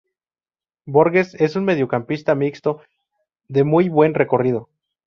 [0.87, 2.81] Borges es un mediocampista mixto
[3.47, 4.67] de muy buen recorrido.